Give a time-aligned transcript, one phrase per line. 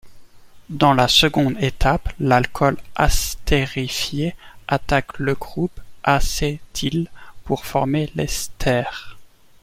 [0.71, 4.33] Dans la seconde étape, l'alcool à estérifier
[4.67, 7.07] attaque le groupe acétyle
[7.45, 8.85] pour former l'ester.